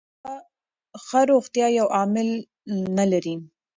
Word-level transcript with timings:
ښه 1.05 1.21
روغتیا 1.31 1.67
یو 1.79 1.87
عامل 1.97 2.29
نه 2.97 3.05
لري. 3.11 3.35